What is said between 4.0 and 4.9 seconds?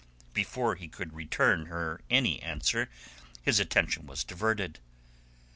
was diverted.